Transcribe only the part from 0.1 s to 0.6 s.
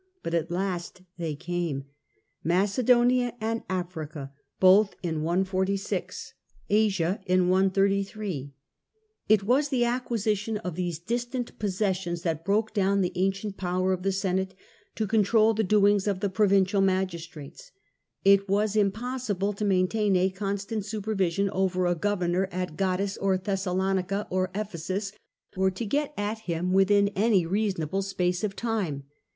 But at